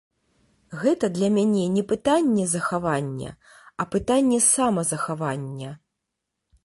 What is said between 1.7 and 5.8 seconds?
не пытанне захавання, а пытанне самазахавання.